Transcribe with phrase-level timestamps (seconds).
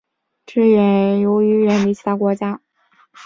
[0.47, 2.59] 这是由于这里远离其他国家。